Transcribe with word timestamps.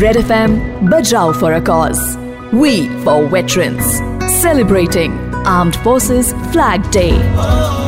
Red 0.00 0.16
FM 0.16 0.88
Bajrao 0.88 1.38
for 1.38 1.52
a 1.52 1.60
cause. 1.60 2.16
We 2.52 2.88
for 3.04 3.28
veterans. 3.28 3.84
Celebrating 4.40 5.12
Armed 5.44 5.76
Forces 5.76 6.32
Flag 6.50 6.90
Day. 6.90 7.81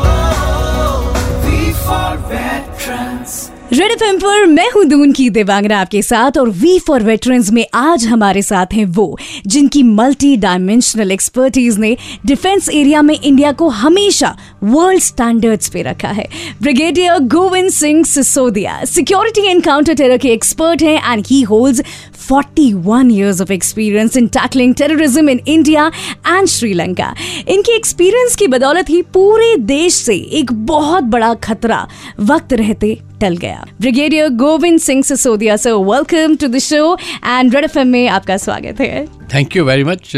Red 3.75 3.91
F 3.93 4.17
पर 4.17 4.45
मैं 4.47 4.69
हूँ 4.71 4.85
दून 4.85 5.13
की 5.13 5.29
देवांगना 5.31 5.79
आपके 5.81 6.03
साथ 6.03 6.37
और 6.39 6.49
वी 6.49 6.79
फॉर 6.79 7.03
वेटरन्स 7.03 7.51
में 7.53 7.65
आज 7.75 8.05
हमारे 8.07 8.43
साथ 8.43 8.75
हैं 8.75 8.85
वो, 8.87 9.07
जिनकी 9.47 9.83
मल्टी 9.83 10.37
डायमेंशनल 10.37 11.13
एक्सपर्टीज 11.13 11.79
ने 11.79 11.97
डिफेंस 12.27 12.69
एरिया 12.69 13.03
में 13.03 13.15
इंडिया 13.15 13.53
को 13.53 13.69
हमेशा 13.69 14.35
वर्ल्ड 14.65 15.03
स्टैंडर्ड्स 15.03 15.69
पे 15.69 15.83
रखा 15.83 16.09
है 16.09 16.29
brigadier 16.63 17.19
Govind 17.29 17.71
Singh 17.71 18.05
Sisodia 18.05 18.85
security 18.85 19.47
and 19.47 19.63
counter 19.63 19.95
terror 19.95 20.19
के 20.19 20.33
एक्सपर्ट 20.33 20.83
हैं 20.83 21.13
and 21.13 21.25
he 21.27 21.43
holds 21.43 21.83
41 22.25 23.11
years 23.11 23.41
of 23.41 23.51
experience 23.51 24.15
in 24.17 24.29
tackling 24.31 24.73
terrorism 24.75 25.29
in 25.29 25.41
India 25.47 25.91
and 26.27 26.51
Sri 26.51 26.73
Lanka. 26.75 27.09
इनके 27.49 27.77
एक्सपीरियंस 27.77 28.37
की 28.37 28.47
बदौलत 28.49 28.91
ही 28.91 29.03
पूरे 29.15 29.57
देश 29.67 29.95
से 29.95 30.17
एक 30.39 30.53
बहुत 30.67 31.05
बड़ा 31.05 31.35
खतरा 31.45 31.87
वक्त 32.21 32.53
रहते 32.53 32.99
टल 33.25 33.37
गया। 33.39 33.65
Brigadier 33.81 34.29
Govind 34.39 34.79
Singh 34.81 35.03
Sisodia 35.03 35.57
sir 35.57 35.73
welcome 35.85 36.37
to 36.37 36.49
the 36.49 36.59
show 36.61 36.95
and 36.97 37.55
red 37.55 37.65
F 37.65 37.79
में 37.81 38.07
आपका 38.11 38.37
स्वागत 38.39 38.81
है। 38.81 39.07
थैंक 39.35 39.57
यू 39.57 39.65
वेरी 39.65 39.85
मच 39.85 40.13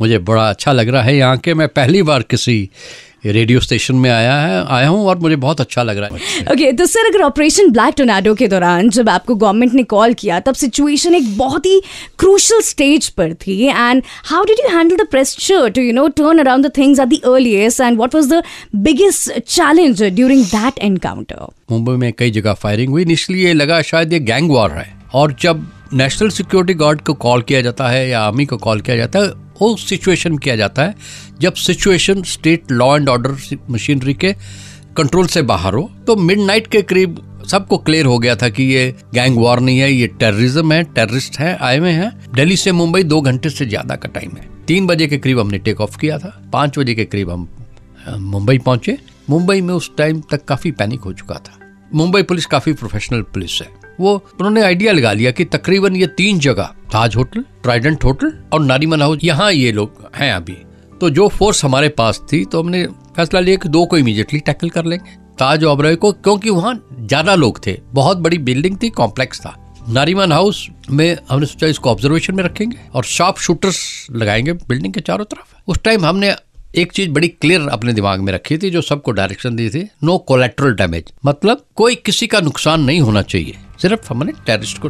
मुझे 0.00 0.18
बड़ा 0.20 0.48
अच्छा 0.50 0.72
लग 0.72 0.88
रहा 0.88 1.02
है 1.02 1.16
यहाँ 1.16 1.36
के। 1.38 1.54
मैं 1.54 1.68
पहली 1.70 2.02
बार 2.02 2.22
किसी 2.30 2.56
रेडियो 3.26 3.60
स्टेशन 3.60 3.94
में 3.94 4.10
आया 4.10 4.34
है 4.36 4.64
आया 4.66 4.88
हूँ 4.88 5.06
और 5.06 5.18
मुझे 5.18 5.36
बहुत 5.36 5.60
अच्छा 5.60 5.82
लग 5.82 5.98
रहा 5.98 6.08
है। 6.08 6.42
ओके 6.42 6.52
okay, 6.54 6.78
तो 6.78 6.86
सर 6.86 7.06
अगर 7.06 7.22
ऑपरेशन 7.22 7.70
ब्लैक 7.70 7.94
टोनाडो 7.98 8.34
के 8.34 8.48
दौरान 8.48 8.88
जब 8.90 9.08
आपको 9.08 9.34
गवर्नमेंट 9.34 9.74
ने 9.74 9.82
कॉल 9.82 10.14
किया 10.14 10.40
तब 10.40 10.54
सिचुएशन 10.54 11.14
एक 11.14 11.36
बहुत 11.38 11.66
ही 11.66 11.80
क्रूशल 12.18 12.60
स्टेज 12.60 13.08
पर 13.08 13.34
थी। 13.34 13.60
And 13.66 14.02
how 14.24 14.44
did 14.44 14.64
you 14.64 14.76
handle 14.76 14.96
the 14.96 15.06
pressure 15.10 15.68
to 15.68 15.82
you 15.82 15.92
know 15.92 16.06
turn 16.08 16.38
around 16.38 16.66
the 16.66 16.72
things 16.76 17.00
at 17.00 17.08
the 17.08 17.20
earliest 17.24 17.80
and 17.80 17.96
what 17.96 18.14
was 18.14 18.32
the 18.32 18.42
biggest 18.76 19.38
challenge 19.38 20.02
during 20.02 20.44
that 20.44 20.78
encounter 20.78 21.46
Mumbai 21.70 21.96
में 21.96 22.12
कई 22.12 22.30
जगह 22.30 22.52
firing 22.54 22.90
हुई 22.90 23.04
इसलिए 23.12 23.52
लगा 23.52 23.80
शायद 23.82 24.12
ये 24.12 24.20
गैंग 24.20 24.50
वॉर 24.50 24.70
है। 24.70 24.92
और 25.14 25.36
जब 25.40 25.66
नेशनल 25.92 26.28
सिक्योरिटी 26.30 26.74
गार्ड 26.74 27.00
को 27.00 27.14
कॉल 27.14 27.42
किया 27.42 27.60
जाता 27.60 27.88
है 27.88 28.08
या 28.08 28.20
आर्मी 28.20 28.44
को 28.46 28.56
कॉल 28.56 28.80
किया 28.80 28.96
जाता 28.96 29.18
है 29.18 29.43
वो 29.60 29.76
सिचुएशन 29.78 30.30
में 30.30 30.38
किया 30.38 30.56
जाता 30.56 30.82
है, 30.82 30.94
जब 31.40 31.54
situation 31.56 32.22
state 32.24 32.72
law 32.72 32.96
and 32.96 33.08
order 33.08 33.36
machinery 33.70 34.14
के 34.14 34.32
कंट्रोल 34.96 35.26
से 35.26 35.42
बाहर 35.44 35.74
हो 35.74 35.90
तो 36.06 36.16
मिडनाइट 36.16 36.66
के 36.66 36.82
करीब 36.84 37.22
सबको 37.48 37.78
क्लियर 37.78 38.06
हो 38.06 38.18
गया 38.18 38.34
था 38.36 38.48
कि 38.48 38.62
ये 38.64 38.94
गैंग 39.14 39.36
वॉर 39.38 39.60
नहीं 39.60 39.78
है, 39.78 39.90
ये 39.92 40.06
टेररिज्म 40.10 40.72
है 40.72 40.82
टेररिस्ट 40.84 41.38
है, 41.38 41.56
आए 41.56 41.78
हुए 41.78 41.90
हैं। 41.90 42.10
दिल्ली 42.34 42.56
से 42.56 42.72
मुंबई 42.72 43.02
दो 43.04 43.20
घंटे 43.20 43.50
से 43.50 43.66
ज़्यादा 43.66 43.96
का 43.96 44.08
टाइम 44.10 44.36
है। 44.36 44.48
तीन 44.66 44.86
बजे 44.86 45.06
के 45.06 45.18
करीब 45.18 45.40
हमने 45.40 45.58
टेक 45.58 45.80
ऑफ़ 45.80 45.98
किया 45.98 46.18
था, 46.18 46.40
पाँच 46.52 46.78
बजे 46.78 46.94
के 46.94 47.04
करीब 47.04 47.30
हम 47.30 47.48
मुंबई 48.20 48.58
पहुँचे। 48.60 48.98
मुंबई 49.30 49.60
में 49.60 49.74
उस 49.74 49.90
टाइम 49.98 50.20
तक 50.30 50.44
काफ़ी 50.44 50.70
पैनिक 50.72 51.00
हो 51.00 51.12
चुका 51.12 51.34
था। 51.36 51.58
मुंबई 51.94 52.22
पुलिस 52.22 52.46
काफ़ी 52.46 52.72
प्रोफेशनल 52.72 53.22
पुलिस 53.24 53.60
है। 53.62 53.68
वो, 54.00 54.14
उन्होंने 54.34 54.62
आइडिया 54.62 54.92
लगा 54.92 55.12
लिया 55.12 55.30
कि 55.30 55.44
तकरीबन 55.46 55.96
ये 55.96 56.06
तीन 56.16 56.38
जगह, 56.38 56.74
ताज 56.92 57.16
होटल, 57.16 57.44
ट्राइडेंट 57.62 58.04
होटल 58.04 58.32
और 58.52 58.60
नारीमन 58.62 59.02
हाउस 59.02 59.18
यहाँ 59.24 59.52
ये 59.52 59.72
लोग 59.72 60.10
हैं 60.16 60.32
अभी। 60.32 60.56
तो 61.00 61.10
जो 61.10 61.28
फोर्स 61.28 61.64
हमारे 61.64 61.88
पास 61.90 62.20
थी 62.32 62.44
तो 62.44 62.62
हमने 62.62 62.86
फैसला 63.16 63.40
लिया 63.40 63.56
कि 63.56 63.68
दो 63.68 63.84
को 63.86 63.98
इमीडिएटली 63.98 64.40
टैकल 64.40 64.68
कर 64.70 64.84
लेंगे। 64.84 65.22
ताज 65.38 65.64
ऑबरॉय 65.64 65.96
को, 65.96 66.12
क्योंकि 66.12 66.50
वहाँ 66.50 66.74
ज़्यादा 66.92 67.34
लोग 67.34 67.66
थे, 67.66 67.76
बहुत 67.92 68.18
बड़ी 68.18 68.38
बिल्डिंग 68.40 68.76
थी 68.82 68.90
कॉम्प्लेक्स 68.92 69.40
था। 69.40 69.54
नारीमन 69.88 70.32
हाउस 70.32 70.66
में 70.90 71.16
हमने 71.28 71.46
सोचा 71.46 71.66
इसको 71.66 71.90
ऑब्जर्वेशन 71.90 72.34
में 72.34 72.42
रखेंगे 72.44 72.76
और 72.94 73.04
शार्प 73.04 73.38
शूटर्स 73.38 74.06
लगाएँगे 74.12 74.52
बिल्डिंग 74.52 74.94
के 74.94 75.00
चारों 75.00 75.24
तरफ़। 75.24 75.54
उस 75.68 75.82
टाइम 75.84 76.04
हमने 76.04 76.34
एक 76.74 76.92
चीज़ 76.92 77.10
बड़ी 77.10 77.28
क्लियर 77.28 77.68
अपने 77.68 77.92
दिमाग 77.92 78.20
में 78.20 78.32
रखी 78.32 78.56
थी, 78.58 78.70
जो 78.70 78.80
सबको 78.80 79.10
डायरेक्शन 79.12 79.56
दी 79.56 79.68
थी 79.70 79.88
नो 80.04 80.16
कोलेट्रल 80.20 80.74
डैमेज 80.74 81.12
मतलब 81.26 81.64
कोई 81.76 81.94
किसी 81.96 82.26
का 82.26 82.40
नुकसान 82.40 82.80
नहीं 82.80 83.00
होना 83.00 83.22
चाहिए। 83.24 83.56
सिर्फ़ 83.82 84.12
हमने 84.12 84.32
टेररिस्ट 84.32 84.78
को 84.78 84.88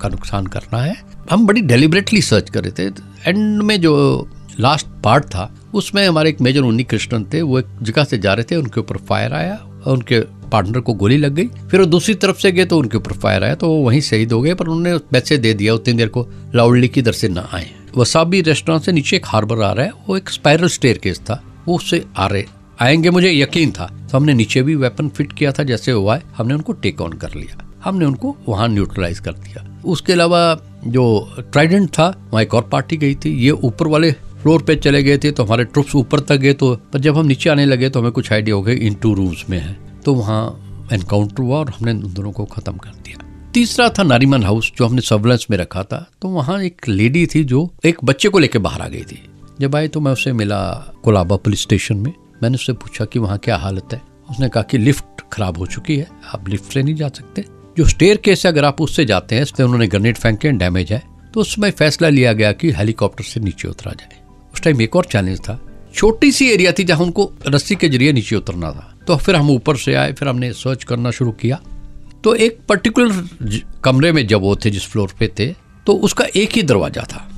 का 0.00 0.08
नुकसान 0.08 0.46
करना 0.46 0.78
है। 0.78 1.04
हम 1.30 1.46
बड़ी 1.46 1.60
डेलिबरेटली 1.60 2.22
सर्च 2.22 2.50
कर 2.50 2.64
रहे 2.64 2.72
थे। 2.72 2.94
एंड 3.26 3.62
में 3.62 3.80
जो 3.80 4.28
लास्ट 4.60 4.86
पार्ट 5.04 5.24
था, 5.24 5.54
उसमें 5.74 6.08
हमारे 6.08 6.30
एक 6.30 6.40
मेजर 6.40 6.60
उन्नी 6.60 6.84
कृष्णन 6.84 7.24
थे, 7.24 7.42
वो 7.42 7.58
एक 7.58 7.66
जगह 7.82 8.04
से 8.04 8.18
जा 8.18 8.34
रहे 8.34 8.44
थे, 8.44 8.56
उनके 8.56 8.80
ऊपर 8.80 8.96
फायर 8.96 9.32
आया 9.32 9.54
और 9.54 9.92
उनके 9.92 10.20
पार्टनर 10.20 10.80
को 10.80 10.94
गोली 10.94 11.16
लग 11.16 11.32
गई। 11.34 11.46
फिर 11.46 11.80
वो 11.80 11.86
दूसरी 11.86 12.14
तरफ़ 12.14 12.36
से 12.36 12.52
गए 12.52 12.64
तो 12.64 12.78
उनके 12.78 12.96
ऊपर 12.96 13.12
फायर 13.12 13.44
आया 13.44 13.54
तो 13.54 13.68
वो 13.68 13.84
वहीं 13.84 14.00
शहीद 14.00 14.32
हो 14.32 14.42
गए, 14.42 14.54
पर 14.54 14.66
उन्होंने 14.66 15.00
मैसेज 15.12 15.40
दे 15.40 15.54
दिया, 15.54 15.74
उतनी 15.74 15.94
देर 15.94 16.08
को 16.08 16.28
लाउडली 16.54 16.88
की 16.88 17.02
दर 17.02 17.12
से 17.12 17.28
ना 17.28 17.48
आए। 17.52 17.70
वसाबी 17.96 18.40
रेस्टोरेंट 18.40 18.84
से 18.84 18.92
नीचे 18.92 19.16
एक 19.16 19.26
हार्बर 19.26 19.62
आ 19.62 19.72
रहा 19.72 19.86
है, 19.86 19.92
वो 20.08 20.16
एक 20.16 20.28
स्पायरल 20.28 20.68
स्टेयर 20.68 20.98
केस 20.98 21.18
था, 21.18 21.42
वो 21.66 21.76
उससे 21.76 22.04
आ 22.16 22.26
रहे। 22.26 22.44
आएँगे 22.80 23.10
मुझे 23.10 23.32
यकीन 23.32 23.70
था। 23.70 24.08
तो 24.12 24.18
हमने 24.18 24.34
नीचे 24.34 24.62
भी 24.62 24.74
वेपन 24.74 25.08
फिट 25.08 25.32
किया 25.32 25.52
था, 25.52 25.62
जैसे 25.62 25.92
हुआ 25.92 26.16
है, 26.16 26.22
हमने 26.36 26.54
उनको 26.54 26.72
टेक 26.72 27.00
ऑन 27.00 27.12
कर 27.12 27.34
लिया। 27.34 27.65
हमने 27.84 28.04
उनको 28.04 28.36
वहाँ 28.48 28.68
न्यूट्रलाइज 28.68 29.18
कर 29.18 29.32
दिया। 29.32 29.64
उसके 29.84 30.12
अलावा 30.12 30.40
जो 30.86 31.04
ट्राइडेंट 31.42 31.88
था, 31.88 32.06
वहाँ 32.30 32.42
एक 32.42 32.54
और 32.54 32.68
पार्टी 32.68 32.96
गई 32.96 33.14
थी। 33.14 33.30
ये 33.36 33.50
ऊपर 33.50 33.86
वाले 33.86 34.12
फ्लोर 34.12 34.62
पे 34.62 34.76
चले 34.76 35.02
गए 35.02 35.18
थे 35.18 35.30
तो 35.30 35.44
हमारे 35.44 35.64
ट्रुप्स 35.64 35.94
ऊपर 35.96 36.20
तक 36.20 36.36
गए 36.36 36.52
तो 36.52 36.74
पर 36.92 36.98
जब 36.98 37.16
हम 37.18 37.26
नीचे 37.26 37.50
आने 37.50 37.64
लगे 37.66 37.88
तो 37.88 38.00
हमें 38.00 38.12
कुछ 38.12 38.32
आइडिया 38.32 38.56
हो 38.56 38.62
गया, 38.62 38.74
इन 38.76 38.94
टू 38.94 39.14
रूम्स 39.14 39.44
में 39.50 39.58
है। 39.58 39.76
तो 40.04 40.14
वहाँ 40.14 40.88
एनकाउंटर 40.92 41.42
हुआ 41.42 41.58
और 41.58 41.70
हमने 41.70 41.92
उन 41.92 42.12
दोनों 42.14 42.32
को 42.32 42.44
खत्म 42.44 42.76
कर 42.76 42.90
दिया। 43.04 43.24
तीसरा 43.54 43.88
था 43.88 44.02
नारीमन 44.02 44.42
हाउस 44.42 44.70
जो 44.78 44.86
हमने 44.86 45.00
सर्वलेंस 45.00 45.46
में 45.50 45.56
रखा 45.58 45.82
था। 45.82 46.06
तो 46.22 46.28
वहाँ 46.28 46.60
एक 46.62 46.88
लेडी 46.88 47.26
थी 47.26 47.42
जो 47.44 47.68
एक 47.84 48.04
बच्चे 48.04 48.28
को 48.28 48.38
लेकर 48.38 48.58
बाहर 48.58 48.82
आ 48.82 48.88
गई 48.88 49.02
थी। 49.02 49.22
जब 49.60 49.76
आई 49.76 49.88
तो 49.88 50.00
मैं 50.00 50.12
उसे 50.12 50.32
मिला 50.32 50.62
कोलाबा 51.04 51.36
पुलिस 51.36 51.62
स्टेशन 51.62 51.96
में। 51.96 52.12
मैंने 52.42 52.54
उससे 52.54 52.72
पूछा 52.72 53.04
कि 53.04 53.18
वहाँ 53.18 53.38
क्या 53.38 53.56
हालत 53.56 53.92
है? 53.92 54.00
उसने 54.30 54.48
कहा 54.48 54.62
कि 54.62 54.78
लिफ्ट 54.78 55.22
खराब 55.32 55.58
हो 55.58 55.66
चुकी 55.66 55.96
है, 55.96 56.08
आप 56.34 56.48
लिफ्ट 56.48 56.72
से 56.72 56.82
नहीं 56.82 56.94
जा 56.94 57.08
सकते। 57.08 57.44
जो 57.76 57.84
स्टेयर 57.86 58.16
केस 58.16 58.44
है, 58.46 58.52
अगर 58.52 58.64
आप 58.64 58.80
उससे 58.80 59.04
जाते 59.04 59.36
हैं 59.36 59.44
तो 59.48 59.64
उन्होंने 59.64 59.86
ग्रेनेड 59.86 60.16
फेंके 60.16 60.50
डैमेज 60.54 60.92
है 60.92 61.02
तो 61.34 61.40
उसमें 61.40 61.70
फैसला 61.72 62.08
लिया 62.08 62.32
गया 62.32 62.52
कि 62.52 62.70
हेलीकॉप्टर 62.72 63.24
से 63.24 63.40
नीचे 63.40 63.68
उतरा 63.68 63.92
जाए। 63.92 64.20
उस 64.54 64.60
टाइम 64.62 64.80
एक 64.82 64.96
और 64.96 65.04
चैलेंज 65.04 65.38
था। 65.40 65.58
छोटी 65.94 66.30
सी 66.32 66.48
एरिया 66.50 66.72
थी 66.72 66.84
जहाँ 66.84 67.02
उनको 67.02 67.30
रस्सी 67.46 67.74
के 67.74 67.88
ज़रिए 67.88 68.12
नीचे 68.12 68.36
उतरना 68.36 68.70
था। 68.70 68.92
तो 69.06 69.16
फिर 69.16 69.36
हम 69.36 69.50
ऊपर 69.50 69.76
से 69.76 69.94
आए, 69.94 70.12
फिर 70.12 70.28
हमने 70.28 70.52
सर्च 70.54 70.84
करना 70.84 71.10
शुरू 71.10 71.32
किया। 71.32 71.60
तो 72.24 72.34
एक 72.36 72.58
पर्टिकुलर 72.68 73.60
कमरे 73.84 74.12
में 74.12 74.26
जब 74.26 74.40
वो 74.40 74.54
थे, 74.56 74.70
जिस 74.70 74.86
फ्लोर 74.86 75.12
पे 75.18 75.28
थे 75.38 75.46
तो 75.86 75.92
उसका 75.98 76.24
एक 76.36 76.52
ही 76.52 76.62
दरवाज़ा 76.64 77.02
था। 77.04 77.28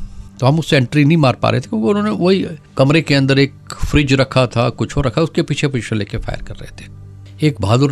तो 0.41 0.47
हम 0.47 0.59
उससे 0.59 0.76
एंट्री 0.76 1.05
नहीं 1.05 1.16
मार 1.16 1.34
पा 1.34 1.50
रहे 1.50 1.60
थे, 1.60 1.69
क्योंकि 1.69 1.88
उन्होंने 1.88 2.10
वही 2.12 2.47
कमरे 2.76 3.03
के 3.03 3.15
अंदर 3.15 3.38
एक 3.38 3.75
फ्रिज 3.81 4.12
रखा 4.15 4.47
था, 4.47 4.69
कुछ 4.70 4.97
और 4.97 5.06
रखा, 5.06 5.22
उसके 5.22 5.43
पीछे 5.43 5.69
पीछे 5.69 5.97
लेके 5.97 6.19
फायर 6.19 6.43
कर 6.43 6.55
रहे 6.56 6.70
थे। 6.72 6.98
एक 7.43 7.56
बहादुर 7.60 7.91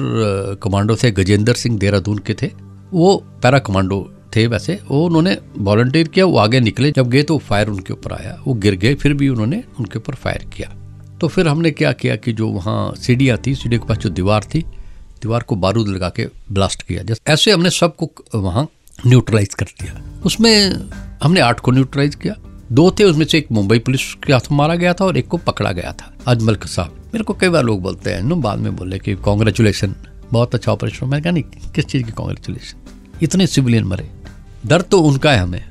कमांडो 0.63 0.97
थे, 0.97 1.11
गजेंद्र 1.11 1.55
सिंह 1.55 1.79
देहरादून 1.79 2.19
के 2.19 2.35
थे। 2.35 2.51
वो 2.93 3.17
पैरा 3.43 3.59
कमांडो 3.59 4.15
थे 4.37 4.47
वैसे। 4.47 4.81
वो 4.89 5.07
उन्होंने 5.07 5.39
वॉल्टियर 5.59 6.09
किया, 6.09 6.27
वो 6.27 6.39
आगे 6.39 6.61
निकले। 6.61 6.91
जब 6.91 7.09
गए 7.09 7.23
तो 7.23 7.39
फायर 7.39 7.69
उनके 7.69 7.93
ऊपर 7.93 8.13
आया। 8.13 8.43
वो 8.47 8.55
गिर 8.55 8.75
गए, 8.75 8.95
फिर 8.95 9.15
भी 9.15 9.29
उन्होंने 9.29 9.65
उनके 9.79 9.99
ऊपर 9.99 10.15
फायर 10.15 10.47
किया। 10.57 10.77
तो 11.21 11.29
फिर 11.29 11.49
हमने 11.49 11.71
क्या 11.71 11.93
किया 11.93 12.17
कि 12.17 12.33
जो 12.33 12.49
वहाँ 12.49 12.95
सीढ़ियाँ 12.95 13.39
थी 13.47 13.55
सीढ़ी 13.55 13.79
के 13.79 13.87
पास 13.87 13.99
जो 13.99 14.09
दीवार 14.09 14.45
थी, 14.45 14.61
दीवार 15.23 15.43
को 15.43 15.57
बारूद 15.57 15.89
लगा 15.89 16.09
के 16.09 16.27
ब्लास्ट 16.53 16.83
किया। 16.83 17.03
जैसे, 17.03 17.33
ऐसे 17.33 17.53
हमने 17.53 17.71
सबको 17.71 18.11
वहाँ 18.35 18.69
न्यूट्रलाइज 19.07 19.55
कर 19.55 19.65
दिया। 19.65 20.21
उसमें 20.27 20.75
हमने 21.23 21.41
आठ 21.41 21.61
को 21.61 21.71
न्यूट्रलाइज 21.71 22.15
किया। 22.15 22.35
दो 22.73 22.91
थे, 22.91 23.05
उसमें 23.05 23.27
से 23.27 23.39
एक 23.39 23.47
मुंबई 23.53 23.79
पुलिस 23.79 24.15
के 24.15 24.33
हाथों 24.33 24.57
मारा 24.57 24.75
गया 24.75 24.95
था 24.95 25.05
और 25.05 25.17
एक 25.17 25.29
को 25.29 25.37
पकड़ा 25.37 25.73
गया 25.73 25.93
था, 25.93 26.15
अजमल 26.27 26.59
साहब 26.67 27.06
मेरे 27.17 27.25
को 27.25 27.35
कई 27.35 27.49
बार 27.49 27.63
लोग 27.65 27.83
बोलते 27.83 28.11
हैं 28.11 28.23
नो 28.23 28.37
बाद 28.37 28.59
में 28.59 28.77
बोले 28.77 28.99
कि 28.99 29.15
कॉन्ग्रेचुलेसन 29.15 29.95
बहुत 30.33 30.55
अच्छा 30.55 30.73
ऑपरेशन 30.73 31.07
मैंने 31.07 31.23
कहा, 31.23 31.33
नहीं, 31.33 31.73
किस 31.73 31.85
चीज़ 31.85 32.03
की 32.03 32.13
कॉन्ग्रेचुलेसन 32.13 32.81
इतने 33.23 33.47
सिविलियन 33.47 33.85
मरे। 33.85 34.11
डर 34.67 34.81
तो 34.81 35.01
उनका 35.01 35.33
है 35.33 35.39
हमें। 35.39 35.65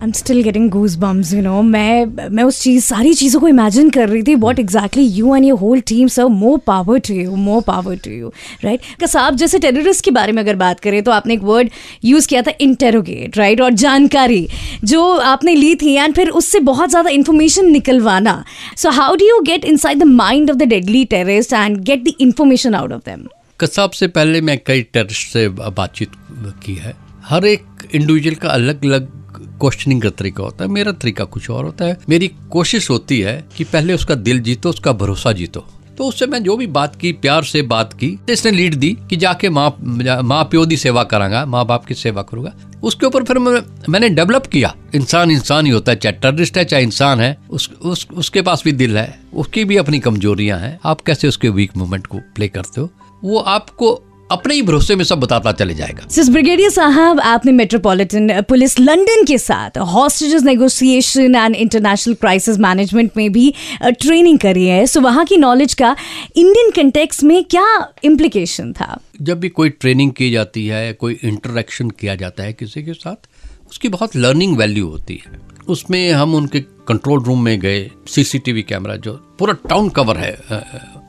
I 0.00 0.06
am 0.06 0.12
still 0.12 0.40
getting 0.42 0.68
goose 0.70 0.94
bumps 0.96 1.32
you 1.34 1.40
know 1.42 1.60
मैं 1.62 2.28
मैं 2.30 2.42
उस 2.42 2.60
चीज़, 2.60 2.84
सारी 2.84 3.12
चीज़ों 3.14 3.40
को 3.40 3.48
इमेजिन 3.48 3.88
कर 3.90 4.08
रही 4.08 4.22
थी 4.22 4.34
what 4.34 4.58
exactly 4.58 5.02
you 5.06 5.34
and 5.36 5.44
your 5.44 5.58
whole 5.58 5.80
team 5.88 6.08
sir 6.08 6.26
more 6.26 6.58
power 6.66 6.98
to 6.98 7.14
you 7.14 7.34
more 7.38 7.62
power 7.62 7.96
to 8.04 8.10
you 8.10 8.32
right 8.64 9.04
साहब 9.06 9.36
जैसे 9.36 9.58
टेररिस्ट 9.58 10.04
के 10.04 10.10
बारे 10.10 10.32
में 10.32 10.42
अगर 10.42 10.56
बात 10.56 10.80
करें 10.80 11.02
तो 11.02 11.10
आपने 11.10 11.34
एक 11.34 11.42
वर्ड 11.42 11.70
यूज़ 12.04 12.28
किया 12.28 12.42
था 12.42 12.52
इंटेरोगेट 12.60 13.38
राइट 13.38 13.60
और 13.60 13.72
जानकारी, 13.74 14.46
जो 14.84 15.16
आपने 15.16 15.54
ली 15.54 15.74
थी 15.74 15.94
एंड 15.94 16.14
फिर 16.14 16.28
उससे 16.30 16.60
बहुत 16.62 16.90
ज़्यादा 16.90 17.10
इन्फॉर्मेशन 17.10 17.70
निकलवाना। 17.70 18.44
So 18.76 18.90
how 18.92 19.16
do 19.16 19.26
you 19.26 19.40
get 19.46 19.64
in 19.64 19.76
side 19.76 19.98
the 19.98 20.08
mind 20.14 20.50
of 20.50 20.58
the 20.58 20.68
deadly 20.68 21.04
terrorist 21.06 21.52
and 21.52 21.78
get 21.82 22.04
the 22.04 22.14
information 22.20 22.74
out 22.74 22.92
of 22.92 23.02
them 23.06 23.26
Kasab 23.60 23.90
से 23.92 24.08
पहले 24.08 24.40
मैं 24.40 24.58
कई 24.66 24.82
टेररिस्ट 24.82 25.32
से 25.32 25.48
बातचीत 25.48 26.12
की 26.64 26.74
है। 26.74 26.96
हर 27.24 27.46
एक 27.46 27.88
इंडिविजुअल 27.94 28.34
का 28.36 28.48
अलग 28.50 28.84
अलग 28.84 29.18
क्वेश्चनिंग 29.60 30.02
का 30.02 30.10
तरीका 30.10 30.42
होता 30.42 30.64
है 30.64 30.70
मेरा 30.70 30.92
तरीका 30.92 31.24
कुछ 31.24 31.50
और 31.50 31.64
होता 31.64 31.84
है। 31.84 31.98
मेरी 32.08 32.30
कोशिश 32.50 32.90
होती 32.90 33.20
है 33.20 33.44
कि 33.56 33.64
पहले 33.64 33.94
उसका 33.94 34.14
दिल 34.14 34.40
जीतो 34.40 34.68
उसका 34.68 34.92
भरोसा 34.92 35.32
जीतो। 35.32 35.66
तो 35.98 36.04
उससे 36.04 36.26
मैं 36.26 36.42
जो 36.42 36.56
भी 36.56 36.66
बात 36.66 36.94
की 36.96 37.12
प्यार 37.12 37.44
से 37.44 37.62
बात 37.62 37.92
की 37.92 38.08
तो 38.26 38.32
इसने 38.32 38.50
लीड 38.50 38.74
दी 38.74 38.90
कि 39.10 39.16
जाके 39.16 39.48
माँ 39.50 39.68
माँ 40.22 40.42
प्यो 40.44 40.64
की 40.66 40.76
सेवा 40.76 41.02
करांगा 41.04 41.44
माँ 41.46 41.64
बाप 41.66 41.84
की 41.84 41.94
सेवा 41.94 42.22
करूँगा। 42.22 42.52
उसके 42.82 43.06
ऊपर 43.06 43.24
फिर 43.24 43.38
मैं, 43.38 43.60
मैंने 43.88 44.08
डेवलप 44.08 44.46
किया। 44.46 44.74
इंसान 44.94 45.30
इंसान 45.30 45.66
ही 45.66 45.72
होता 45.72 45.92
है 45.92 45.98
चाहे 45.98 46.12
टेररिस्ट 46.12 46.58
है 46.58 46.64
चाहे 46.64 46.82
इंसान 46.82 47.20
है 47.20 47.36
उस, 47.50 47.70
उस 47.72 48.06
उसके 48.14 48.42
पास 48.42 48.62
भी 48.64 48.72
दिल 48.72 48.96
है 48.98 49.20
उसकी 49.34 49.64
भी 49.64 49.76
अपनी 49.76 49.98
कमजोरियाँ 49.98 50.58
हैं। 50.58 50.78
आप 50.84 51.00
कैसे 51.00 51.28
उसके 51.28 51.48
वीक 51.48 51.76
मोमेंट 51.76 52.06
को 52.06 52.18
प्ले 52.34 52.48
करते 52.48 52.80
हो? 52.80 52.90
वो 53.24 53.38
आपको 53.38 53.94
अपने 54.30 54.54
ही 54.54 54.62
भरोसे 54.62 54.96
में 54.96 55.04
सब 55.04 55.20
बताता 55.20 55.52
चले 55.52 55.74
जाएगा। 55.74 56.06
सिस 56.08 56.28
ब्रिगेडियर 56.28 56.70
साहब 56.70 57.20
आपने 57.20 57.52
मेट्रोपॉलिटन 57.52 58.40
पुलिस 58.40 58.78
लंदन 58.80 59.24
के 59.24 59.38
साथ 59.38 59.78
hostages 59.88 60.42
negotiation 60.42 61.34
and 61.34 61.56
international 61.56 62.14
crisis 62.14 62.58
management 62.58 63.10
में 63.16 63.30
भी 63.32 63.52
ट्रेनिंग 63.82 64.38
करी 64.38 64.66
है। 64.66 64.86
सो 64.86 65.00
वहाँ 65.00 65.24
की 65.24 65.36
नॉलेज 65.36 65.74
का 65.74 65.94
इंडियन 66.36 66.70
कंटेक्स 66.70 67.22
में 67.24 67.42
क्या 67.44 67.66
इम्प्लीकेशन 68.04 68.72
था? 68.72 69.00
जब 69.22 69.40
भी 69.40 69.48
कोई 69.48 69.70
ट्रेनिंग 69.70 70.12
की 70.12 70.30
जाती 70.30 70.66
है 70.66 70.92
कोई 70.92 71.18
इंटरेक्शन 71.24 71.90
किया 71.90 72.14
जाता 72.14 72.42
है 72.42 72.52
किसी 72.52 72.82
के 72.82 72.92
साथ 72.92 73.28
उसकी 73.70 73.88
बहुत 73.88 74.16
लर्निंग 74.16 74.56
वैल्यू 74.56 74.88
होती 74.88 75.20
है। 75.26 75.38
उसमें 75.68 76.12
हम 76.12 76.34
उनके 76.34 76.60
कंट्रोल 76.88 77.22
रूम 77.24 77.42
में 77.44 77.58
गए 77.60 77.90
सीसीटीवी 78.08 78.62
कैमरा 78.62 78.96
जो 78.96 79.12
पूरा 79.38 79.54
टाउन 79.68 79.88
कवर 79.88 80.16
है 80.16 80.32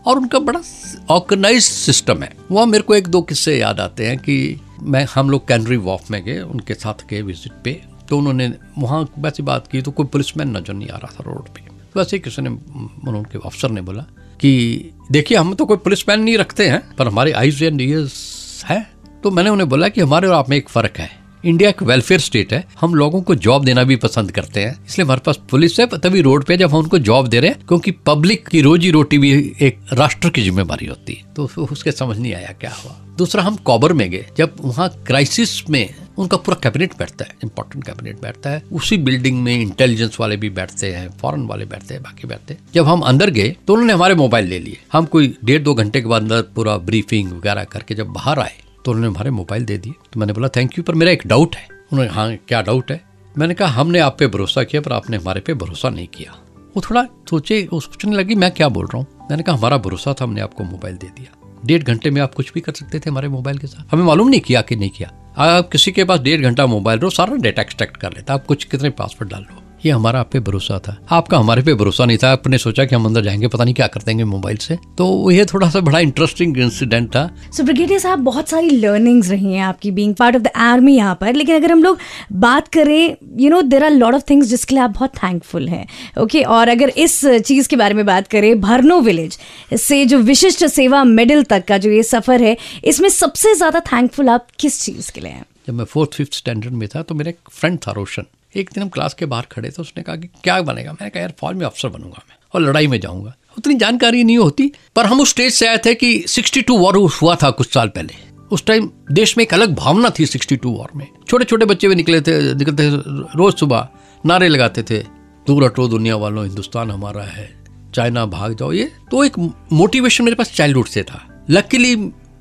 और 0.05 0.17
उनका 0.17 0.39
बड़ा 0.39 0.61
ऑर्गेनाइज 1.09 1.63
सिस्टम 1.63 2.23
है। 2.23 2.31
वहाँ 2.51 2.65
मेरे 2.65 2.83
को 2.83 2.95
एक 2.95 3.07
दो 3.07 3.21
किस्से 3.21 3.57
याद 3.57 3.79
आते 3.79 4.07
हैं 4.07 4.17
कि 4.17 4.59
मैं, 4.81 5.05
हम 5.15 5.29
लोग 5.29 5.47
कैनरी 5.47 5.77
वॉफ 5.77 6.11
में 6.11 6.23
गए, 6.23 6.39
उनके 6.39 6.73
साथ 6.73 7.07
गए 7.09 7.21
विज़िट 7.21 7.51
पे। 7.63 7.81
तो 8.09 8.17
उन्होंने 8.17 8.51
वहाँ 8.77 9.07
वैसी 9.19 9.43
बात 9.43 9.67
की 9.67 9.81
तो 9.81 9.91
कोई 9.91 10.05
पुलिसमैन 10.05 10.57
नज़र 10.57 10.73
नहीं 10.73 10.89
आ 10.89 10.97
रहा 10.97 11.11
था 11.11 11.23
रोड 11.27 11.47
पे। 11.47 11.69
वैसे 11.97 12.15
ही 12.15 12.21
किसी 12.21 12.41
ने 12.41 12.49
उनके 12.49 13.39
अफसर 13.45 13.71
ने 13.71 13.81
बोला 13.81 14.01
कि, 14.39 14.91
देखिए, 15.11 15.37
हम 15.37 15.53
तो 15.53 15.65
कोई 15.65 15.77
पुलिसमैन 15.77 16.19
नहीं 16.19 16.37
रखते 16.37 16.69
हैं, 16.69 16.95
पर 16.95 17.07
हमारे 17.07 17.31
आईज 17.31 17.63
एंड 17.63 17.81
ईयर्स 17.81 18.63
है। 18.67 18.85
तो 19.23 19.31
मैंने 19.31 19.49
उन्हें 19.49 19.69
बोला 19.69 19.89
कि 19.89 20.01
हमारे 20.01 20.27
और 20.27 20.33
आप 20.33 20.49
में 20.49 20.57
एक 20.57 20.69
फ़र्क 20.69 20.97
है। 20.97 21.20
इंडिया 21.45 21.69
एक 21.69 21.81
वेलफेयर 21.83 22.19
स्टेट 22.19 22.53
है। 22.53 22.63
हम 22.81 22.93
लोगों 22.95 23.21
को 23.21 23.35
जॉब 23.35 23.63
देना 23.65 23.83
भी 23.83 23.95
पसंद 23.95 24.31
करते 24.31 24.63
हैं। 24.63 24.73
इसलिए 24.85 25.05
हमारे 25.05 25.21
पास 25.25 25.39
पुलिस 25.51 25.79
है, 25.79 25.85
तभी 25.87 26.21
रोड 26.21 26.43
पे 26.45 26.57
जब 26.57 26.69
हम 26.69 26.77
उनको 26.77 26.97
जॉब 26.99 27.27
दे 27.27 27.39
रहे 27.39 27.49
हैं, 27.49 27.65
क्योंकि 27.67 27.91
पब्लिक 28.05 28.47
की 28.47 28.61
रोजी 28.61 28.91
रोटी 28.91 29.17
भी 29.17 29.31
एक 29.61 29.79
राष्ट्र 29.93 30.29
की 30.29 30.41
जिम्मेवारी 30.41 30.85
होती 30.85 31.13
है। 31.13 31.33
तो 31.35 31.49
उसके 31.63 31.91
समझ 31.91 32.17
नहीं 32.17 32.33
आया 32.33 32.53
क्या 32.61 32.71
हुआ। 32.73 32.95
दूसरा, 33.17 33.43
हम 33.43 33.55
कॉबर 33.55 33.93
में 33.93 34.09
गए। 34.11 34.25
जब 34.37 34.55
वहाँ 34.61 34.89
क्राइसिस 35.07 35.69
में 35.69 35.93
उनका 36.17 36.37
पूरा 36.37 36.57
कैबिनेट 36.63 36.93
बैठता 36.99 37.25
है 37.25 37.35
इंपॉर्टेंट 37.43 37.83
कैबिनेट 37.83 38.21
बैठता 38.21 38.49
है, 38.49 38.63
उसी 38.71 38.97
बिल्डिंग 38.99 39.41
में 39.43 39.55
इंटेलिजेंस 39.55 40.17
वाले 40.19 40.37
भी 40.37 40.49
बैठते 40.51 40.93
हैं 40.93 41.09
फॉरन 41.11 41.45
वाले 41.47 41.65
बैठते 41.65 41.93
हैं, 41.93 42.03
बाकी 42.03 42.27
बैठते 42.27 42.53
हैं। 42.53 42.61
जब 42.73 42.85
हम 42.85 43.01
अंदर 43.01 43.29
गए 43.29 43.55
तो 43.67 43.73
उन्होंने 43.73 43.93
हमारे 43.93 44.15
मोबाइल 44.15 44.45
ले 44.45 44.59
लिए। 44.59 44.77
हम 44.93 45.05
कोई 45.05 45.35
डेढ़ 45.45 45.61
दो 45.63 45.73
घंटे 45.73 46.01
के 46.01 46.07
बाद 46.07 46.21
अंदर 46.21 46.41
पूरा 46.55 46.77
ब्रीफिंग 46.79 47.31
वगैरह 47.31 47.63
करके 47.63 47.95
जब 47.95 48.07
बाहर 48.09 48.39
आए 48.39 48.53
तो 48.85 48.91
उन्होंने 48.91 49.07
हमारे 49.07 49.31
मोबाइल 49.31 49.65
दे 49.65 49.77
दिए। 49.77 49.93
तो 50.13 50.19
मैंने 50.19 50.33
बोला 50.33 50.47
थैंक 50.47 50.77
यू 50.77 50.83
पर 50.83 50.95
मेरा 50.95 51.11
एक 51.11 51.23
डाउट 51.25 51.55
है। 51.55 51.67
उन्होंने 51.93 52.11
हाँ 52.11 52.35
क्या 52.35 52.61
डाउट 52.61 52.91
है? 52.91 53.01
मैंने 53.37 53.53
कहा, 53.53 53.69
हमने 53.69 53.99
आप 53.99 54.15
पे 54.19 54.27
भरोसा 54.27 54.63
किया, 54.63 54.81
पर 54.81 54.93
आपने 54.93 55.17
हमारे 55.17 55.41
पे 55.41 55.53
भरोसा 55.53 55.89
नहीं 55.89 56.07
किया। 56.07 56.37
वो 56.75 56.81
थोड़ा 56.81 57.03
सोचे 57.29 57.69
सोचने 57.73 58.15
लगी, 58.15 58.35
मैं 58.35 58.51
क्या 58.51 58.69
बोल 58.69 58.85
रहा 58.85 58.97
हूँ? 58.97 59.07
मैंने 59.29 59.43
कहा, 59.43 59.55
हमारा 59.55 59.77
भरोसा 59.77 60.13
था, 60.13 60.23
हमने 60.23 60.41
आपको 60.41 60.63
मोबाइल 60.63 60.95
दे 60.95 61.07
दिया। 61.07 61.37
डेढ़ 61.65 61.83
घंटे 61.83 62.11
में 62.11 62.21
आप 62.21 62.33
कुछ 62.33 62.53
भी 62.53 62.61
कर 62.61 62.71
सकते 62.71 62.99
थे 62.99 63.09
हमारे 63.09 63.27
मोबाइल 63.27 63.57
के 63.57 63.67
साथ। 63.67 63.93
हमें 63.93 64.03
मालूम 64.03 64.29
नहीं 64.29 64.41
किया 64.41 64.61
कि 64.61 64.75
नहीं 64.75 64.89
किया। 64.89 65.33
आप 65.37 65.69
किसी 65.69 65.91
के 65.91 66.03
पास 66.03 66.19
डेढ़ 66.19 66.41
घंटा 66.41 66.65
मोबाइल 66.65 66.99
रो 66.99 67.09
सारा 67.09 67.35
डेटा 67.35 67.61
एक्सट्रैक्ट 67.61 67.97
कर 67.97 68.13
लेता। 68.13 68.33
आप 68.33 68.45
कुछ 68.45 68.63
कितने 68.63 68.89
पासवर्ड 68.89 69.31
डाल 69.31 69.41
लो 69.41 69.63
ये 69.85 69.91
हमारा 69.91 70.19
आप 70.19 70.29
पे 70.31 70.39
भरोसा 70.39 70.77
था। 70.79 70.95
आपका 71.11 71.37
हमारे 71.37 71.61
पे 71.61 71.73
भरोसा 71.73 72.05
नहीं 72.05 72.17
था। 72.17 72.31
आपने 72.31 72.57
सोचा 72.57 72.85
कि 72.85 72.95
हम 72.95 73.05
अंदर 73.05 73.23
जाएँगे 73.23 73.47
पता 73.47 73.63
नहीं 73.63 73.73
क्या 73.73 73.87
कर 73.87 74.01
देंगे 74.01 74.23
मोबाइल 74.23 74.57
से। 74.57 74.75
तो 74.97 75.31
ये 75.31 75.45
थोड़ा 75.45 75.69
सा 75.69 75.79
बड़ा 75.79 75.99
इंटरेस्टिंग 75.99 76.57
इंसिडेंट 76.57 77.09
था। 77.09 77.25
सो 77.51 77.63
ब्रिगेडियर 77.63 77.99
साहब 77.99 78.19
बहुत 78.19 78.49
सारी 78.49 78.69
लर्निंग्स 78.69 79.29
रही 79.29 79.53
हैं 79.53 79.63
आपकी 79.63 79.91
being 79.91 80.13
part 80.15 80.35
of 80.35 80.43
the 80.43 80.51
army 80.57 80.95
यहाँ 80.95 81.17
पर। 81.21 81.33
लेकिन 81.33 81.55
अगर 81.55 81.71
हम 81.71 81.83
लोग 81.83 81.97
बात 82.41 82.67
करें 82.67 83.15
you 83.39 83.49
know 83.49 83.61
there 83.63 83.83
are 83.83 83.91
lot 83.91 84.13
of 84.13 84.23
things 84.29 84.47
जिसके 84.47 84.75
लिए 84.75 84.83
आप 84.83 84.91
बहुत 84.91 85.15
थैंकफुल 85.17 85.67
हैं। 85.69 85.85
Okay 86.17 86.37
okay? 86.37 86.49
और 86.49 86.69
अगर 86.69 86.89
इस 86.89 87.19
चीज़ 87.25 87.69
के 87.69 87.75
बारे 87.75 87.93
में 87.93 88.05
बात 88.05 88.27
करें 88.27 88.59
भरनो 88.61 88.99
विलेज 89.01 89.37
से 89.79 90.05
जो 90.05 90.17
विशिष्ट 90.21 90.65
सेवा 90.67 91.03
मेडल 91.03 91.43
तक 91.45 91.65
का 91.67 91.77
जो 91.77 91.91
ये 91.91 92.03
सफ़र 92.03 92.43
है 92.43 92.57
इसमें 92.83 93.09
सबसे 93.09 93.55
ज़्यादा 93.55 93.79
थैंकफुल 93.91 94.29
आप 94.29 94.47
किस 94.59 94.81
चीज़ 94.81 95.11
के 95.11 95.21
लिए 95.21 95.31
हैं? 95.31 95.45
जब 95.67 95.73
मैं 95.73 95.85
फोर्थ 95.85 96.13
फिफ्थ 96.13 96.33
स्टैंडर्ड 96.33 96.73
में 96.73 96.87
था 96.89 97.01
तो 97.01 97.15
मेरा 97.15 97.29
एक 97.29 97.49
फ्रेंड 97.51 97.79
था 97.79 97.91
रोशन। 97.91 98.25
एक 98.55 98.69
दिन 98.73 98.83
हम 98.83 98.89
क्लास 98.89 99.13
के 99.13 99.25
बाहर 99.25 99.45
खड़े 99.51 99.69
थे, 99.69 99.81
उसने 99.81 100.03
कहा 100.03 100.15
कि 100.15 100.27
क्या 100.43 100.61
बनेगा? 100.61 100.91
मैंने 100.91 101.09
कहा, 101.09 101.21
यार 101.21 101.33
फौज 101.39 101.55
में 101.55 101.65
अफसर 101.65 101.89
बनूँगा 101.89 102.23
मैं 102.29 102.35
और 102.53 102.61
लड़ाई 102.61 102.87
में 102.87 102.99
जाऊँगा। 102.99 103.35
उतनी 103.57 103.75
जानकारी 103.75 104.23
नहीं 104.23 104.37
होती, 104.37 104.71
पर 104.95 105.05
हम 105.05 105.21
उस 105.21 105.29
स्टेज 105.29 105.53
से 105.53 105.67
आए 105.67 105.77
थे 105.77 105.93
कि 105.95 106.17
62 106.27 106.77
वॉर 106.79 106.97
हुआ 107.13 107.35
था 107.35 107.49
कुछ 107.51 107.73
साल 107.73 107.87
पहले। 107.87 108.13
उस 108.51 108.65
टाइम 108.65 108.89
देश 109.11 109.37
में 109.37 109.43
एक 109.43 109.53
अलग 109.53 109.75
भावना 109.75 110.09
थी 110.09 110.25
62 110.25 110.65
वॉर 110.67 110.89
में। 110.95 111.07
छोटे 111.27 111.45
छोटे 111.45 111.65
बच्चे 111.65 111.87
भी 111.87 111.95
निकले 111.95 112.21
थे, 112.21 112.53
निकलते 112.55 112.83
थे 112.83 112.95
रोज 113.37 113.53
सुबह, 113.55 113.87
नारे 114.23 114.47
लगाते 114.47 114.83
थे, 114.83 114.99
दूर 115.47 115.63
हटो 115.63 115.87
दुनिया 115.87 116.15
वालों, 116.15 116.45
हिंदुस्तान 116.45 116.91
हमारा 116.91 117.23
है, 117.23 117.49
चाइना 117.95 118.25
भाग 118.27 118.55
जाओ। 118.55 118.71
ये 118.71 118.91
तो 119.11 119.23
एक 119.23 119.39
मोटिवेशन 119.73 120.23
मेरे 120.23 120.35
पास 120.35 120.51
चाइल्डहुड 120.53 120.87
से 120.87 121.03
था। 121.03 121.45
लकीली 121.49 121.93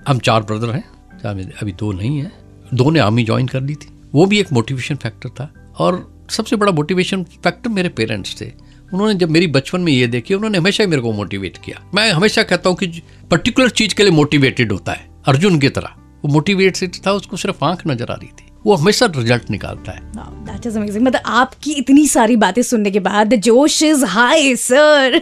हम 0.08 0.18
चार 0.18 0.42
ब्रदर 0.42 0.70
हैं 0.70 0.84
अभी 1.22 1.72
दो 1.72 1.92
नहीं 1.92 2.18
है, 2.18 2.32
दो 2.74 2.90
ने 2.90 3.00
आर्मी 3.00 3.24
ज्वाइन 3.24 3.46
कर 3.46 3.60
ली 3.60 3.74
थी। 3.74 3.88
वो 4.14 4.26
भी 4.26 4.38
एक 4.40 4.52
मोटिवेशन 4.52 4.96
फैक्टर 4.96 5.28
था। 5.30 5.52
और 5.80 6.26
सबसे 6.30 6.56
बड़ा 6.56 6.72
मोटिवेशन 6.72 7.22
फैक्टर 7.22 7.70
मेरे 7.70 7.88
पेरेंट्स 7.88 8.40
थे। 8.40 8.52
उन्होंने 8.94 9.14
जब 9.14 9.30
मेरी 9.30 9.46
बचपन 9.46 9.80
में 9.80 9.92
ये 9.92 10.06
देखी, 10.06 10.34
उन्होंने 10.34 10.58
हमेशा 10.58 10.84
ही 10.84 10.90
मेरे 10.90 11.02
को 11.02 11.12
मोटिवेट 11.12 11.56
किया। 11.56 11.82
मैं 11.94 12.10
हमेशा 12.12 12.42
कहता 12.42 12.68
हूँ 12.68 12.76
कि 12.76 13.02
पर्टिकुलर 13.30 13.68
चीज़ 13.70 13.94
के 13.94 14.02
लिए 14.02 14.12
मोटिवेटेड 14.12 14.72
होता 14.72 14.92
है, 14.92 15.08
अर्जुन 15.26 15.58
की 15.58 15.68
तरह। 15.68 15.94
वो 16.24 16.28
मोटिवेटेड 16.28 16.96
था, 17.06 17.12
उसको 17.12 17.36
सिर्फ़ 17.36 17.64
आँख 17.64 17.86
नज़र 17.86 18.10
आ 18.10 18.14
रही 18.14 18.28
थी। 18.28 18.49
वो 18.66 18.74
हमेशा 18.74 19.06
रिज़ल्ट 19.06 19.50
निकालता 19.50 19.92
है। 19.92 20.00
दैट 20.46 20.66
इज़ 20.66 20.76
अमेजिंग 20.78 21.04
मतलब 21.04 21.20
आपकी 21.26 21.72
इतनी 21.72 22.06
सारी 22.06 22.36
बातें 22.36 22.62
सुनने 22.62 22.90
के 22.90 23.00
बाद 23.00 23.34
जोश 23.36 23.82
इज़ 23.82 24.04
हाई 24.04 24.54
सर 24.56 25.20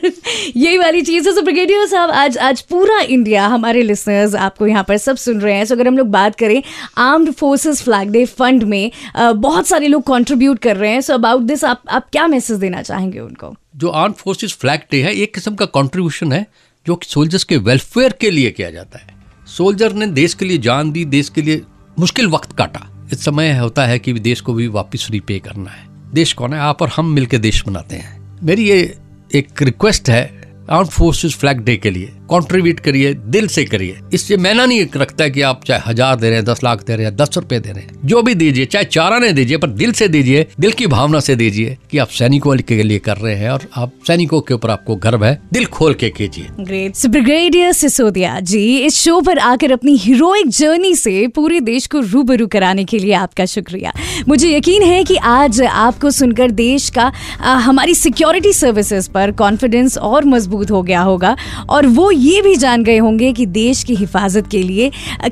यही 0.56 0.79
वाली 0.79 1.02
चीज़ 1.02 1.29
है 1.29 1.35
सो 1.35 1.43
ब्रिगेडियर 1.43 1.87
साहब 1.87 2.11
आज 2.11 2.38
आज 2.38 2.61
पूरा 2.62 2.99
इंडिया 3.00 3.46
हमारे 3.46 3.82
लिसनर्स 3.82 4.35
आपको 4.37 4.67
यहाँ 4.67 4.85
पर 4.85 4.96
सब 4.96 5.17
सुन 5.17 5.40
रहे 5.40 5.55
हैं। 5.55 5.64
सो 5.64 5.75
so, 5.75 5.81
अगर 5.81 5.88
हम 5.88 5.99
लोग 5.99 6.08
बात 6.08 6.37
करें 6.37 6.62
armed 6.99 7.31
forces 7.32 7.82
flag 7.82 8.11
day 8.11 8.25
fund 8.25 8.64
में 8.64 8.90
बहुत 9.17 9.67
सारे 9.67 9.88
लोग 9.88 10.02
कंट्रीब्यूट 10.06 10.58
कर 10.58 10.76
रहे 10.76 10.93
हैं। 10.93 11.00
सो 11.00 11.14
अबाउट 11.14 11.43
दिस 11.43 11.64
आप 11.64 11.82
आप 11.90 12.08
क्या 12.12 12.26
मैसेज 12.26 12.58
देना 12.58 12.82
चाहेंगे 12.82 13.20
उनको? 13.20 13.55
जो 13.76 13.88
आर्म 13.90 14.12
फोर्सेस 14.12 14.56
फ्लैग 14.61 14.81
डे 14.90 15.02
है 15.02 15.14
एक 15.14 15.35
किस्म 15.35 15.55
का 15.55 15.67
कॉन्ट्रीब्यूशन 15.69 16.32
है 16.32 16.46
जो 16.87 17.00
सोल्जर्स 17.05 17.44
के 17.44 17.56
वेलफेयर 17.56 18.14
के 18.20 18.31
लिए 18.31 18.50
किया 18.50 18.70
जाता 18.70 18.99
है। 18.99 19.17
सोल्जर 19.46 19.93
ने 19.93 20.06
देश 20.14 20.35
के 20.35 20.44
लिए 20.44 20.58
जान 20.58 20.93
दी 20.93 21.05
देश 21.06 21.29
के 21.29 21.43
लिए 21.43 21.62
मुश्किल 21.99 22.26
वक्त 22.29 22.52
काटा। 22.52 22.87
समय 23.16 23.58
होता 23.58 23.87
है 23.87 23.99
कि 23.99 24.12
देश 24.12 24.40
को 24.40 24.54
भी 24.54 24.66
वापस 24.66 25.09
रिपे 25.11 25.38
करना 25.38 25.71
है। 25.71 25.87
देश 26.14 26.32
कौन 26.32 26.52
है? 26.52 26.61
आप 26.61 26.82
और 26.82 26.90
हम 26.97 27.06
मिलकर 27.06 27.38
देश 27.38 27.64
बनाते 27.66 27.97
हैं। 27.97 28.38
मेरी 28.42 28.68
ये 28.68 28.99
एक 29.35 29.62
रिक्वेस्ट 29.62 30.11
है 30.11 30.52
आर्म 30.71 30.88
फोर्सेस 30.88 31.35
फ्लैग 31.35 31.59
डे 31.59 31.76
के 31.76 31.90
लिए। 31.90 32.12
कंट्रीब्यूट 32.30 32.80
करिए, 32.80 33.12
दिल 33.26 33.47
से 33.49 33.64
करिए। 33.64 33.99
इससे 34.14 34.37
मैंने 34.38 34.66
नहीं 34.66 34.87
रखता 34.97 35.28
कि 35.28 35.42
आप 35.42 35.64
चाहे 35.66 35.80
हज़ार 35.87 36.16
दे 36.16 36.28
रहे 36.28 36.37
हैं, 36.37 36.44
दस 36.44 36.64
लाख 36.64 36.85
दे 36.87 36.97
रहे 36.97 37.06
हैं, 37.06 37.14
दस 37.16 37.37
रुपए 37.37 37.58
दे 37.58 37.73
रहे 37.73 37.82
हैं। 37.82 38.00
जो 38.04 38.23
भी 38.23 38.35
दीजिए, 38.35 38.64
चाहे 38.66 38.85
चारा 38.87 39.18
नहीं 39.18 39.32
दीजिए, 39.35 39.56
पर 39.56 39.68
दिल 39.68 39.92
से 39.92 40.08
दीजिए, 40.08 40.47
दिल 40.61 40.73
की 40.73 40.87
भावना 40.87 41.20
से 41.20 41.37
दीजिए 41.37 41.76
कि 41.90 41.99
आप 41.99 42.08
सैनिकों 42.11 42.56
के 42.58 42.82
लिए 42.82 42.99
कर 42.99 43.16
रहे 43.16 43.35
हैं 43.35 43.50
और 43.50 43.66
आप 43.76 43.92
सैनिकों 44.06 44.40
के 44.40 44.54
ऊपर 44.54 44.70
आपको 44.70 44.97
गर्व 44.99 45.25
है। 45.25 45.35
दिल 45.52 45.66
खोल 45.68 45.94
के 45.94 46.11
कीजिए। 46.11 46.47
ग्रेट 46.61 47.06
ब्रिगेडियर 47.08 47.73
सिसोदिया 47.73 48.38
जी 48.42 48.64
इस 48.78 48.97
शो 48.97 49.20
पर 49.20 49.38
आकर 49.38 49.73
अपनी 49.73 49.97
हीरोइक 49.97 50.49
जर्नी 50.50 50.94
से 50.94 51.26
पूरे 51.28 51.61
देश 51.61 51.87
को 51.87 52.00
रूबरू 52.02 52.47
कराने 52.47 52.85
के 52.85 52.99
लिए 52.99 53.12
आपका 53.14 53.44
शुक्रिया। 53.47 53.92
मुझे 54.28 54.50
यकीन 54.50 54.82
है 54.82 55.02
कि 55.04 55.16
आज 55.16 55.61
आपको 55.62 56.11
सुनकर 56.11 56.50
देश 56.50 56.88
का 56.90 57.11
हमारी 57.40 57.94
सिक्योरिटी 57.94 58.52
सर्विसेज़ 58.52 59.11
पर 59.11 59.32
कॉन्फिडेंस 59.38 59.97
और 59.99 60.25
मज़बूत 60.26 60.70
हो 60.70 60.82
गया 60.82 61.00
होगा 61.00 61.37
और 61.70 61.87
वो 61.88 62.11
ये 62.18 62.40
भी 62.42 62.54
जान 62.56 62.82
गए 62.84 62.98
होंगे 62.98 63.32
कि 63.32 63.46
देश 63.48 63.82
की 63.84 63.94
हिफाजत 63.96 64.46
के 64.50 64.62
लिए 64.62 64.90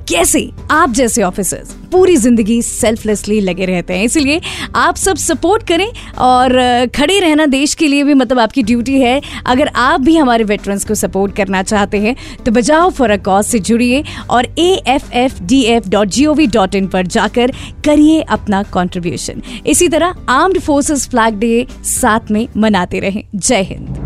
कैसे 0.09 0.51
आप 0.71 0.93
जैसे 0.95 1.23
ऑफिसर्स 1.23 1.75
पूरी 1.93 2.17
ज़िंदगी 2.17 2.61
सेल्फलेसली 2.63 3.41
लगे 3.41 3.65
रहते 3.67 3.95
हैं। 3.95 4.05
इसलिए 4.05 4.41
आप 4.77 4.97
सब 4.97 5.17
सपोर्ट 5.17 5.67
करें 5.69 5.87
और 6.19 6.55
खड़े 6.97 7.19
रहना 7.21 7.47
देश 7.47 7.75
के 7.75 7.89
लिए 7.89 8.05
भी 8.05 8.15
मतलब 8.15 8.39
आपकी 8.39 8.63
ड्यूटी 8.63 8.99
है। 9.01 9.21
अगर 9.47 9.69
आप 9.77 10.01
भी 10.01 10.17
हमारे 10.17 10.45
वेटरन्स 10.45 10.85
को 10.85 10.95
सपोर्ट 10.95 11.37
करना 11.37 11.63
चाहते 11.63 11.99
हैं 11.99 12.17
तो 12.45 12.53
बजाओ 12.53 12.91
फॉर 12.91 13.11
अ 13.11 13.17
कॉज 13.25 13.45
से 13.45 13.59
जुड़िए 13.61 14.03
और 14.31 14.49
A 14.59 14.71
F 14.89 15.13
F 15.15 15.43
D 15.43 15.63
F 15.65 15.89
dot 15.91 16.09
G 16.09 16.27
O 16.27 16.35
V 16.35 16.47
dot 16.49 16.75
in 16.75 16.87
पर 16.87 17.07
जाकर 17.09 17.53
करिए 17.85 18.21
अपना 18.31 18.63
कॉन्ट्रीब्यूशन 18.73 19.43
इसी 19.67 19.89
तरह 19.89 20.15
आर्म्ड 20.31 20.61
फोर्सेस 20.61 21.09
फ्लैग 21.09 21.39
डे 21.39 21.67
साथ 21.85 22.31
में 22.31 22.47
मनाते 22.57 23.01
रहें। 23.01 23.23
जय 23.35 23.63
हिंद। 23.63 24.06